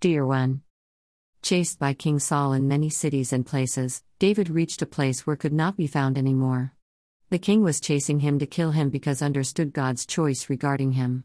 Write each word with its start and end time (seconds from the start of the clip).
Dear 0.00 0.24
one. 0.24 0.62
Chased 1.42 1.80
by 1.80 1.92
King 1.92 2.20
Saul 2.20 2.52
in 2.52 2.68
many 2.68 2.88
cities 2.88 3.32
and 3.32 3.44
places, 3.44 4.04
David 4.20 4.48
reached 4.48 4.80
a 4.80 4.86
place 4.86 5.26
where 5.26 5.34
could 5.34 5.52
not 5.52 5.76
be 5.76 5.88
found 5.88 6.16
anymore. 6.16 6.72
The 7.30 7.40
king 7.40 7.64
was 7.64 7.80
chasing 7.80 8.20
him 8.20 8.38
to 8.38 8.46
kill 8.46 8.70
him 8.70 8.90
because 8.90 9.22
understood 9.22 9.72
God's 9.72 10.06
choice 10.06 10.48
regarding 10.48 10.92
him. 10.92 11.24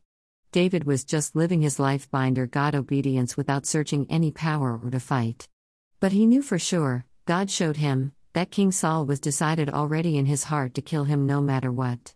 David 0.51 0.85
was 0.85 1.03
just 1.03 1.35
living 1.35 1.61
his 1.61 1.77
life 1.77 2.09
by 2.09 2.25
under 2.25 2.47
God 2.47 2.73
obedience 2.73 3.37
without 3.37 3.67
searching 3.67 4.07
any 4.09 4.31
power 4.31 4.79
or 4.83 4.89
to 4.89 4.99
fight. 4.99 5.47
But 5.99 6.13
he 6.13 6.25
knew 6.25 6.41
for 6.41 6.57
sure, 6.57 7.05
God 7.25 7.51
showed 7.51 7.77
him, 7.77 8.13
that 8.33 8.49
King 8.49 8.71
Saul 8.71 9.05
was 9.05 9.19
decided 9.19 9.69
already 9.69 10.17
in 10.17 10.25
his 10.25 10.45
heart 10.45 10.73
to 10.73 10.81
kill 10.81 11.03
him 11.03 11.27
no 11.27 11.41
matter 11.41 11.71
what. 11.71 12.15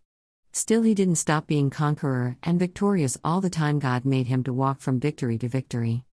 Still, 0.54 0.82
he 0.82 0.96
didn't 0.96 1.18
stop 1.18 1.46
being 1.46 1.70
conqueror 1.70 2.36
and 2.42 2.58
victorious 2.58 3.16
all 3.24 3.42
the 3.42 3.52
time 3.52 3.78
God 3.78 4.06
made 4.06 4.26
him 4.26 4.44
to 4.46 4.52
walk 4.54 4.82
from 4.82 5.00
victory 5.00 5.38
to 5.38 5.48
victory. 5.48 6.07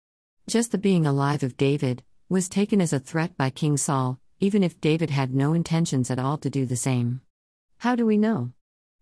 Just 0.47 0.73
the 0.73 0.79
being 0.79 1.07
alive 1.07 1.43
of 1.43 1.57
David 1.57 2.03
was 2.29 2.51
taken 2.51 2.83
as 2.83 2.93
a 2.93 2.99
threat 2.99 3.35
by 3.39 3.49
King 3.49 3.79
Saul, 3.79 4.21
even 4.41 4.63
if 4.63 4.79
David 4.79 5.09
had 5.09 5.35
no 5.35 5.55
intentions 5.55 6.11
at 6.11 6.19
all 6.19 6.37
to 6.37 6.51
do 6.51 6.67
the 6.67 6.77
same. 6.77 7.23
How 7.79 7.97
do 7.97 8.05
we 8.05 8.19
know? 8.19 8.53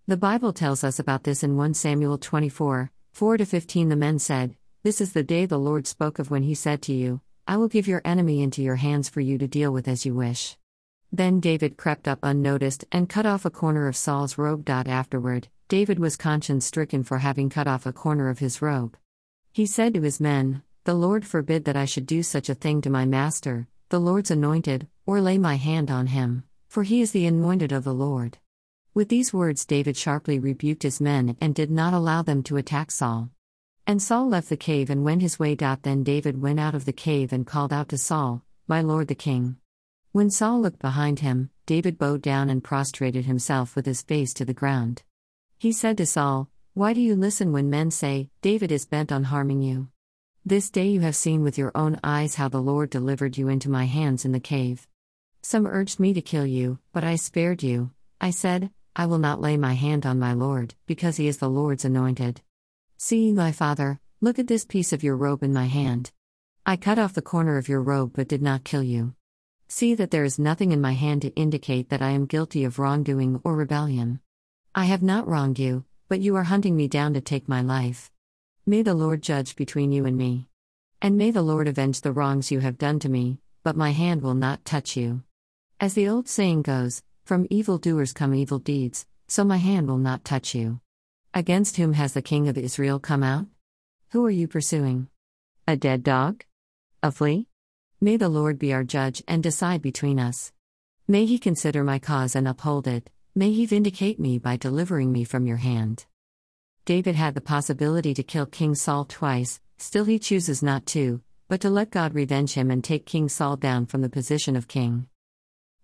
The 0.06 0.16
Bible 0.16 0.52
tells 0.52 0.84
us 0.84 1.00
about 1.00 1.24
this 1.24 1.42
in 1.42 1.56
1 1.56 1.74
Samuel 1.74 2.16
24 2.16 2.92
4 3.12 3.38
15. 3.38 3.88
The 3.88 3.96
men 3.96 4.20
said, 4.20 4.54
This 4.84 5.00
is 5.00 5.14
the 5.14 5.24
day 5.24 5.44
the 5.44 5.58
Lord 5.58 5.88
spoke 5.88 6.20
of 6.20 6.30
when 6.30 6.44
he 6.44 6.54
said 6.54 6.80
to 6.82 6.92
you, 6.92 7.20
I 7.48 7.56
will 7.56 7.68
give 7.68 7.88
your 7.88 8.02
enemy 8.04 8.40
into 8.40 8.62
your 8.62 8.76
hands 8.76 9.08
for 9.08 9.20
you 9.20 9.36
to 9.38 9.48
deal 9.48 9.72
with 9.72 9.88
as 9.88 10.06
you 10.06 10.14
wish. 10.14 10.56
Then 11.10 11.40
David 11.40 11.76
crept 11.76 12.06
up 12.06 12.20
unnoticed 12.22 12.84
and 12.92 13.08
cut 13.08 13.26
off 13.26 13.44
a 13.44 13.50
corner 13.50 13.88
of 13.88 13.96
Saul's 13.96 14.38
robe. 14.38 14.70
Afterward, 14.70 15.48
David 15.66 15.98
was 15.98 16.16
conscience 16.16 16.66
stricken 16.66 17.02
for 17.02 17.18
having 17.18 17.50
cut 17.50 17.66
off 17.66 17.84
a 17.84 17.92
corner 17.92 18.28
of 18.28 18.38
his 18.38 18.62
robe. 18.62 18.96
He 19.52 19.66
said 19.66 19.92
to 19.94 20.02
his 20.02 20.20
men, 20.20 20.62
the 20.84 20.94
Lord 20.94 21.24
forbid 21.24 21.64
that 21.64 21.76
I 21.76 21.84
should 21.84 22.06
do 22.06 22.24
such 22.24 22.48
a 22.48 22.54
thing 22.54 22.80
to 22.80 22.90
my 22.90 23.04
master, 23.04 23.68
the 23.88 24.00
Lord's 24.00 24.32
anointed, 24.32 24.88
or 25.06 25.20
lay 25.20 25.38
my 25.38 25.54
hand 25.54 25.92
on 25.92 26.08
him, 26.08 26.42
for 26.68 26.82
he 26.82 27.00
is 27.00 27.12
the 27.12 27.24
anointed 27.26 27.70
of 27.70 27.84
the 27.84 27.94
Lord. 27.94 28.38
With 28.92 29.08
these 29.08 29.32
words, 29.32 29.64
David 29.64 29.96
sharply 29.96 30.40
rebuked 30.40 30.82
his 30.82 31.00
men 31.00 31.36
and 31.40 31.54
did 31.54 31.70
not 31.70 31.94
allow 31.94 32.22
them 32.22 32.42
to 32.44 32.56
attack 32.56 32.90
Saul. 32.90 33.30
And 33.86 34.02
Saul 34.02 34.28
left 34.28 34.48
the 34.48 34.56
cave 34.56 34.90
and 34.90 35.04
went 35.04 35.22
his 35.22 35.38
way. 35.38 35.54
Then 35.54 36.02
David 36.02 36.42
went 36.42 36.58
out 36.58 36.74
of 36.74 36.84
the 36.84 36.92
cave 36.92 37.32
and 37.32 37.46
called 37.46 37.72
out 37.72 37.88
to 37.90 37.98
Saul, 37.98 38.42
My 38.66 38.82
lord 38.82 39.06
the 39.06 39.14
king. 39.14 39.58
When 40.10 40.30
Saul 40.30 40.60
looked 40.60 40.80
behind 40.80 41.20
him, 41.20 41.50
David 41.64 41.96
bowed 41.96 42.22
down 42.22 42.50
and 42.50 42.62
prostrated 42.62 43.24
himself 43.24 43.76
with 43.76 43.86
his 43.86 44.02
face 44.02 44.34
to 44.34 44.44
the 44.44 44.52
ground. 44.52 45.04
He 45.58 45.70
said 45.70 45.96
to 45.98 46.06
Saul, 46.06 46.48
Why 46.74 46.92
do 46.92 47.00
you 47.00 47.14
listen 47.14 47.52
when 47.52 47.70
men 47.70 47.92
say, 47.92 48.30
David 48.40 48.72
is 48.72 48.84
bent 48.84 49.12
on 49.12 49.24
harming 49.24 49.62
you? 49.62 49.91
This 50.44 50.70
day 50.70 50.88
you 50.88 51.02
have 51.02 51.14
seen 51.14 51.44
with 51.44 51.56
your 51.56 51.70
own 51.72 52.00
eyes 52.02 52.34
how 52.34 52.48
the 52.48 52.60
Lord 52.60 52.90
delivered 52.90 53.38
you 53.38 53.46
into 53.46 53.70
my 53.70 53.84
hands 53.84 54.24
in 54.24 54.32
the 54.32 54.40
cave. 54.40 54.88
Some 55.40 55.68
urged 55.68 56.00
me 56.00 56.12
to 56.14 56.20
kill 56.20 56.44
you, 56.44 56.80
but 56.92 57.04
I 57.04 57.14
spared 57.14 57.62
you. 57.62 57.92
I 58.20 58.30
said, 58.30 58.72
I 58.96 59.06
will 59.06 59.18
not 59.18 59.40
lay 59.40 59.56
my 59.56 59.74
hand 59.74 60.04
on 60.04 60.18
my 60.18 60.32
Lord, 60.32 60.74
because 60.84 61.16
he 61.16 61.28
is 61.28 61.38
the 61.38 61.48
Lord's 61.48 61.84
anointed. 61.84 62.40
See, 62.98 63.30
my 63.32 63.52
father, 63.52 64.00
look 64.20 64.40
at 64.40 64.48
this 64.48 64.64
piece 64.64 64.92
of 64.92 65.04
your 65.04 65.16
robe 65.16 65.44
in 65.44 65.52
my 65.52 65.66
hand. 65.66 66.10
I 66.66 66.76
cut 66.76 66.98
off 66.98 67.14
the 67.14 67.22
corner 67.22 67.56
of 67.56 67.68
your 67.68 67.80
robe 67.80 68.10
but 68.14 68.26
did 68.26 68.42
not 68.42 68.64
kill 68.64 68.82
you. 68.82 69.14
See 69.68 69.94
that 69.94 70.10
there 70.10 70.24
is 70.24 70.40
nothing 70.40 70.72
in 70.72 70.80
my 70.80 70.92
hand 70.94 71.22
to 71.22 71.34
indicate 71.36 71.88
that 71.90 72.02
I 72.02 72.10
am 72.10 72.26
guilty 72.26 72.64
of 72.64 72.80
wrongdoing 72.80 73.40
or 73.44 73.54
rebellion. 73.54 74.18
I 74.74 74.86
have 74.86 75.04
not 75.04 75.28
wronged 75.28 75.60
you, 75.60 75.84
but 76.08 76.20
you 76.20 76.34
are 76.34 76.42
hunting 76.42 76.74
me 76.74 76.88
down 76.88 77.14
to 77.14 77.20
take 77.20 77.48
my 77.48 77.62
life. 77.62 78.11
May 78.64 78.82
the 78.82 78.94
Lord 78.94 79.22
judge 79.22 79.56
between 79.56 79.90
you 79.90 80.06
and 80.06 80.16
me. 80.16 80.46
And 81.00 81.18
may 81.18 81.32
the 81.32 81.42
Lord 81.42 81.66
avenge 81.66 82.00
the 82.00 82.12
wrongs 82.12 82.52
you 82.52 82.60
have 82.60 82.78
done 82.78 83.00
to 83.00 83.08
me, 83.08 83.40
but 83.64 83.74
my 83.74 83.90
hand 83.90 84.22
will 84.22 84.34
not 84.34 84.64
touch 84.64 84.96
you. 84.96 85.24
As 85.80 85.94
the 85.94 86.08
old 86.08 86.28
saying 86.28 86.62
goes, 86.62 87.02
from 87.24 87.48
evil 87.50 87.76
doers 87.76 88.12
come 88.12 88.32
evil 88.32 88.60
deeds, 88.60 89.04
so 89.26 89.42
my 89.42 89.56
hand 89.56 89.88
will 89.88 89.98
not 89.98 90.24
touch 90.24 90.54
you. 90.54 90.78
Against 91.34 91.76
whom 91.76 91.94
has 91.94 92.12
the 92.12 92.22
king 92.22 92.46
of 92.46 92.56
Israel 92.56 93.00
come 93.00 93.24
out? 93.24 93.46
Who 94.10 94.24
are 94.24 94.30
you 94.30 94.46
pursuing? 94.46 95.08
A 95.66 95.76
dead 95.76 96.04
dog? 96.04 96.44
A 97.02 97.10
flea? 97.10 97.48
May 98.00 98.16
the 98.16 98.28
Lord 98.28 98.60
be 98.60 98.72
our 98.72 98.84
judge 98.84 99.24
and 99.26 99.42
decide 99.42 99.82
between 99.82 100.20
us. 100.20 100.52
May 101.08 101.26
he 101.26 101.40
consider 101.40 101.82
my 101.82 101.98
cause 101.98 102.36
and 102.36 102.46
uphold 102.46 102.86
it, 102.86 103.10
may 103.34 103.50
he 103.50 103.66
vindicate 103.66 104.20
me 104.20 104.38
by 104.38 104.56
delivering 104.56 105.10
me 105.10 105.24
from 105.24 105.48
your 105.48 105.56
hand. 105.56 106.06
David 106.84 107.14
had 107.14 107.36
the 107.36 107.40
possibility 107.40 108.12
to 108.12 108.24
kill 108.24 108.44
King 108.44 108.74
Saul 108.74 109.04
twice, 109.04 109.60
still 109.78 110.04
he 110.04 110.18
chooses 110.18 110.64
not 110.64 110.84
to, 110.86 111.22
but 111.46 111.60
to 111.60 111.70
let 111.70 111.92
God 111.92 112.12
revenge 112.12 112.54
him 112.54 112.72
and 112.72 112.82
take 112.82 113.06
King 113.06 113.28
Saul 113.28 113.56
down 113.56 113.86
from 113.86 114.00
the 114.00 114.08
position 114.08 114.56
of 114.56 114.66
king. 114.66 115.06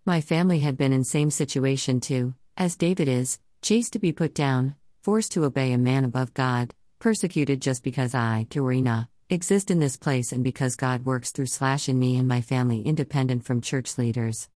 My 0.04 0.20
family 0.20 0.58
had 0.58 0.76
been 0.76 0.92
in 0.92 1.04
same 1.04 1.30
situation 1.30 2.00
too, 2.00 2.34
as 2.56 2.74
David 2.74 3.06
is, 3.06 3.38
chased 3.62 3.92
to 3.92 4.00
be 4.00 4.10
put 4.10 4.34
down, 4.34 4.74
forced 5.00 5.30
to 5.32 5.44
obey 5.44 5.72
a 5.72 5.78
man 5.78 6.04
above 6.04 6.34
God, 6.34 6.74
persecuted 6.98 7.62
just 7.62 7.84
because 7.84 8.12
I, 8.12 8.48
Dorina, 8.50 9.06
exist 9.30 9.70
in 9.70 9.78
this 9.78 9.96
place 9.96 10.32
and 10.32 10.42
because 10.42 10.74
God 10.74 11.04
works 11.04 11.30
through 11.30 11.46
slash 11.46 11.88
in 11.88 12.00
me 12.00 12.16
and 12.16 12.26
my 12.26 12.40
family 12.40 12.82
independent 12.82 13.44
from 13.44 13.60
church 13.60 13.98
leaders. 13.98 14.48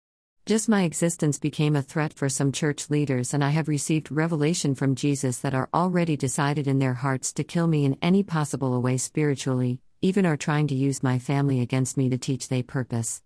Just 0.45 0.69
my 0.69 0.83
existence 0.83 1.39
became 1.39 1.77
a 1.77 1.83
threat 1.83 2.13
for 2.13 2.29
some 2.29 2.51
church 2.51 2.91
leaders, 2.91 3.33
and 3.33 3.45
I 3.45 3.51
have 3.51 3.69
received 3.69 4.11
revelation 4.11 4.75
from 4.75 4.97
Jesus 4.97 5.39
that 5.39 5.55
are 5.55 5.69
already 5.73 6.17
decided 6.17 6.67
in 6.67 6.81
their 6.81 6.95
hearts 6.95 7.33
to 7.35 7.45
kill 7.45 7.69
me 7.69 7.85
in 7.85 7.97
any 8.03 8.25
possible 8.25 8.83
way 8.83 8.97
spiritually, 8.97 9.79
even 10.01 10.27
are 10.27 10.37
trying 10.37 10.67
to 10.67 10.75
use 10.75 11.01
my 11.01 11.21
family 11.21 11.61
against 11.61 11.97
me 11.97 12.09
to 12.09 12.19
teach 12.19 12.49
their 12.49 12.65
purpose. 12.65 13.23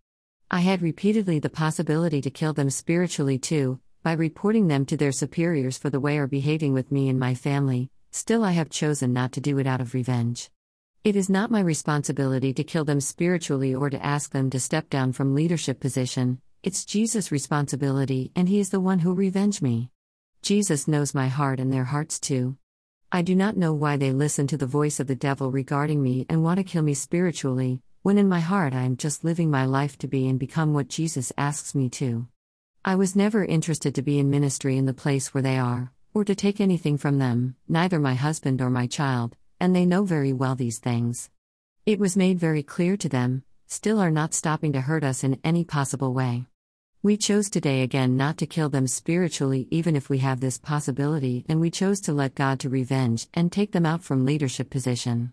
I 0.50 0.60
had 0.60 0.82
repeatedly 0.82 1.38
the 1.38 1.48
possibility 1.48 2.20
to 2.20 2.28
kill 2.28 2.52
them 2.52 2.68
spiritually 2.68 3.38
too, 3.38 3.80
by 4.02 4.12
reporting 4.12 4.68
them 4.68 4.84
to 4.84 4.98
their 4.98 5.10
superiors 5.10 5.78
for 5.78 5.88
the 5.88 6.00
way 6.00 6.18
are 6.18 6.26
behaving 6.26 6.74
with 6.74 6.92
me 6.92 7.08
and 7.08 7.18
my 7.18 7.34
family, 7.34 7.90
still 8.10 8.44
I 8.44 8.52
have 8.52 8.68
chosen 8.68 9.14
not 9.14 9.32
to 9.32 9.40
do 9.40 9.56
it 9.58 9.66
out 9.66 9.80
of 9.80 9.94
revenge. 9.94 10.50
It 11.02 11.16
is 11.16 11.30
not 11.30 11.50
my 11.50 11.60
responsibility 11.60 12.52
to 12.52 12.62
kill 12.62 12.84
them 12.84 13.00
spiritually 13.00 13.74
or 13.74 13.88
to 13.88 14.04
ask 14.04 14.32
them 14.32 14.50
to 14.50 14.60
step 14.60 14.90
down 14.90 15.12
from 15.12 15.34
leadership 15.34 15.80
position, 15.80 16.42
it's 16.62 16.84
Jesus' 16.84 17.30
responsibility, 17.30 18.32
and 18.34 18.48
He 18.48 18.60
is 18.60 18.70
the 18.70 18.80
one 18.80 19.00
who 19.00 19.14
revenge 19.14 19.62
me. 19.62 19.90
Jesus 20.42 20.88
knows 20.88 21.14
my 21.14 21.28
heart 21.28 21.60
and 21.60 21.72
their 21.72 21.84
hearts 21.84 22.18
too. 22.18 22.56
I 23.12 23.22
do 23.22 23.34
not 23.34 23.56
know 23.56 23.72
why 23.72 23.96
they 23.96 24.12
listen 24.12 24.46
to 24.48 24.56
the 24.56 24.66
voice 24.66 24.98
of 24.98 25.06
the 25.06 25.14
devil 25.14 25.50
regarding 25.50 26.02
me 26.02 26.26
and 26.28 26.42
want 26.42 26.58
to 26.58 26.64
kill 26.64 26.82
me 26.82 26.94
spiritually, 26.94 27.80
when 28.02 28.18
in 28.18 28.28
my 28.28 28.40
heart 28.40 28.74
I 28.74 28.82
am 28.82 28.96
just 28.96 29.24
living 29.24 29.50
my 29.50 29.64
life 29.64 29.96
to 29.98 30.08
be 30.08 30.28
and 30.28 30.38
become 30.38 30.74
what 30.74 30.88
Jesus 30.88 31.32
asks 31.38 31.74
me 31.74 31.88
to. 31.90 32.28
I 32.84 32.94
was 32.94 33.16
never 33.16 33.44
interested 33.44 33.94
to 33.94 34.02
be 34.02 34.18
in 34.18 34.30
ministry 34.30 34.76
in 34.76 34.86
the 34.86 34.94
place 34.94 35.34
where 35.34 35.42
they 35.42 35.58
are, 35.58 35.92
or 36.14 36.24
to 36.24 36.34
take 36.34 36.60
anything 36.60 36.98
from 36.98 37.18
them, 37.18 37.56
neither 37.68 37.98
my 37.98 38.14
husband 38.14 38.60
or 38.60 38.70
my 38.70 38.86
child, 38.86 39.36
and 39.60 39.74
they 39.74 39.86
know 39.86 40.04
very 40.04 40.32
well 40.32 40.54
these 40.54 40.78
things. 40.78 41.30
It 41.84 41.98
was 41.98 42.16
made 42.16 42.38
very 42.38 42.62
clear 42.62 42.96
to 42.96 43.08
them, 43.08 43.42
still 43.66 43.98
are 44.00 44.10
not 44.10 44.34
stopping 44.34 44.72
to 44.72 44.80
hurt 44.80 45.04
us 45.04 45.24
in 45.24 45.38
any 45.44 45.64
possible 45.64 46.12
way. 46.14 46.46
We 47.02 47.16
chose 47.16 47.50
today 47.50 47.82
again 47.82 48.16
not 48.16 48.38
to 48.38 48.46
kill 48.46 48.68
them 48.68 48.86
spiritually, 48.86 49.68
even 49.70 49.94
if 49.94 50.08
we 50.08 50.18
have 50.18 50.40
this 50.40 50.58
possibility, 50.58 51.44
and 51.48 51.60
we 51.60 51.70
chose 51.70 52.00
to 52.02 52.12
let 52.12 52.34
God 52.34 52.58
to 52.60 52.68
revenge 52.68 53.28
and 53.34 53.52
take 53.52 53.72
them 53.72 53.86
out 53.86 54.02
from 54.02 54.24
leadership 54.24 54.70
position. 54.70 55.32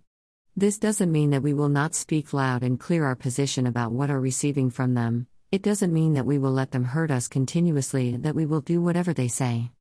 This 0.56 0.78
doesn't 0.78 1.12
mean 1.12 1.32
that 1.32 1.42
we 1.42 1.54
will 1.54 1.70
not 1.70 1.96
speak 1.96 2.32
loud 2.32 2.62
and 2.62 2.80
clear 2.80 3.06
our 3.06 3.16
position 3.16 3.66
about 3.66 3.92
what 3.92 4.12
are 4.12 4.20
receiving 4.20 4.70
from 4.70 4.94
them. 4.94 5.26
It 5.52 5.64
doesn't 5.64 5.92
mean 5.92 6.14
that 6.14 6.28
we 6.28 6.38
will 6.38 6.52
let 6.52 6.70
them 6.70 6.84
hurt 6.84 7.10
us 7.10 7.28
continuously, 7.28 8.18
that 8.18 8.36
we 8.36 8.46
will 8.46 8.62
do 8.62 8.80
whatever 8.82 9.14
they 9.14 9.28
say. 9.28 9.72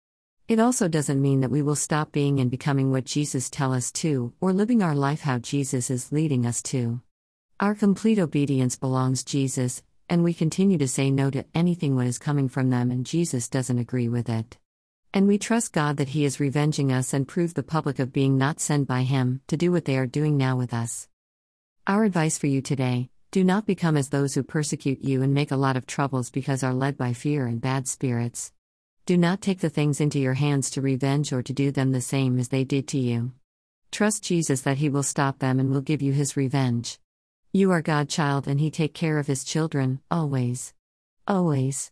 It 0.48 0.58
also 0.58 0.88
doesn't 0.88 1.20
mean 1.20 1.40
that 1.40 1.50
we 1.50 1.62
will 1.62 1.76
stop 1.76 2.10
being 2.10 2.40
and 2.40 2.50
becoming 2.50 2.90
what 2.90 3.04
Jesus 3.04 3.50
tell 3.50 3.74
us 3.74 3.92
to, 3.92 4.32
or 4.40 4.52
living 4.52 4.82
our 4.82 4.94
life 4.94 5.20
how 5.20 5.38
Jesus 5.38 5.90
is 5.90 6.10
leading 6.10 6.46
us 6.46 6.62
to. 6.62 7.02
Our 7.62 7.76
complete 7.76 8.18
obedience 8.18 8.74
belongs 8.74 9.22
Jesus, 9.22 9.84
and 10.08 10.24
we 10.24 10.34
continue 10.34 10.78
to 10.78 10.88
say 10.88 11.12
no 11.12 11.30
to 11.30 11.44
anything 11.54 11.94
what 11.94 12.08
is 12.08 12.18
coming 12.18 12.48
from 12.48 12.70
them 12.70 12.90
and 12.90 13.06
Jesus 13.06 13.48
doesn't 13.48 13.78
agree 13.78 14.08
with 14.08 14.28
it. 14.28 14.58
And 15.14 15.28
we 15.28 15.38
trust 15.38 15.72
God 15.72 15.96
that 15.98 16.08
He 16.08 16.24
is 16.24 16.40
revenging 16.40 16.90
us 16.90 17.12
and 17.12 17.28
prove 17.28 17.54
the 17.54 17.62
public 17.62 18.00
of 18.00 18.12
being 18.12 18.36
not 18.36 18.58
sent 18.58 18.88
by 18.88 19.02
Him 19.02 19.42
to 19.46 19.56
do 19.56 19.70
what 19.70 19.84
they 19.84 19.96
are 19.96 20.08
doing 20.08 20.36
now 20.36 20.56
with 20.56 20.74
us. 20.74 21.06
Our 21.86 22.02
advice 22.02 22.36
for 22.36 22.48
you 22.48 22.62
today 22.62 23.10
do 23.30 23.44
not 23.44 23.64
become 23.64 23.96
as 23.96 24.08
those 24.08 24.34
who 24.34 24.42
persecute 24.42 25.04
you 25.04 25.22
and 25.22 25.32
make 25.32 25.52
a 25.52 25.56
lot 25.56 25.76
of 25.76 25.86
troubles 25.86 26.30
because 26.30 26.64
are 26.64 26.74
led 26.74 26.98
by 26.98 27.12
fear 27.12 27.46
and 27.46 27.60
bad 27.60 27.86
spirits. 27.86 28.52
Do 29.06 29.16
not 29.16 29.40
take 29.40 29.60
the 29.60 29.70
things 29.70 30.00
into 30.00 30.18
your 30.18 30.34
hands 30.34 30.68
to 30.70 30.80
revenge 30.80 31.32
or 31.32 31.44
to 31.44 31.52
do 31.52 31.70
them 31.70 31.92
the 31.92 32.00
same 32.00 32.40
as 32.40 32.48
they 32.48 32.64
did 32.64 32.88
to 32.88 32.98
you. 32.98 33.30
Trust 33.92 34.24
Jesus 34.24 34.62
that 34.62 34.78
He 34.78 34.88
will 34.88 35.04
stop 35.04 35.38
them 35.38 35.60
and 35.60 35.70
will 35.70 35.80
give 35.80 36.02
you 36.02 36.12
His 36.12 36.36
revenge. 36.36 36.98
You 37.54 37.70
are 37.72 37.82
God 37.82 38.08
child 38.08 38.48
and 38.48 38.58
he 38.58 38.70
take 38.70 38.94
care 38.94 39.18
of 39.18 39.26
his 39.26 39.44
children, 39.44 40.00
always. 40.10 40.72
Always. 41.28 41.90